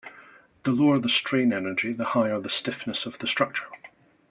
The 0.63 0.71
lower 0.71 0.97
the 0.97 1.09
strain 1.09 1.53
energy 1.53 1.93
the 1.93 2.05
higher 2.15 2.39
the 2.39 2.49
stiffness 2.49 3.05
of 3.05 3.19
the 3.19 3.27
structure. 3.27 3.67